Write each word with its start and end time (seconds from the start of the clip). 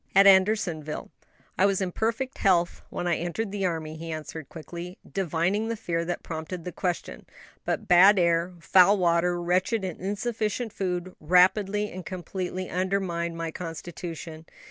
"At 0.15 0.25
Andersonville; 0.25 1.11
I 1.59 1.67
was 1.67 1.79
in 1.79 1.91
perfect 1.91 2.39
health 2.39 2.81
when 2.89 3.05
I 3.07 3.17
entered 3.17 3.51
the 3.51 3.67
army," 3.67 3.97
he 3.97 4.11
answered 4.11 4.49
quickly, 4.49 4.97
divining 5.07 5.67
the 5.67 5.75
fear 5.75 6.03
that 6.05 6.23
prompted 6.23 6.63
the 6.63 6.71
question; 6.71 7.27
"but 7.65 7.87
bad 7.87 8.17
air, 8.17 8.55
foul 8.59 8.97
water, 8.97 9.39
wretched 9.39 9.83
and 9.85 9.99
insufficient 10.01 10.73
food, 10.73 11.13
rapidly 11.19 11.91
and 11.91 12.03
completely 12.03 12.67
undermined 12.67 13.37
my 13.37 13.51
constitution. 13.51 14.47